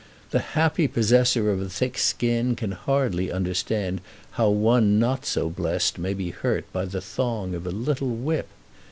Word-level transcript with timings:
The 0.31 0.39
happy 0.57 0.87
possessor 0.87 1.51
of 1.51 1.61
a 1.61 1.69
thick 1.69 1.95
skin 1.99 2.55
can 2.55 2.71
hardly 2.71 3.31
understand 3.31 4.01
how 4.31 4.49
one 4.49 4.97
not 4.97 5.27
so 5.27 5.47
blessed 5.47 5.99
may 5.99 6.15
be 6.15 6.31
hurt 6.31 6.65
by 6.73 6.85
the 6.85 7.01
thong 7.01 7.53
of 7.53 7.67
a 7.67 7.71
little 7.71 8.09
whip! 8.09 8.47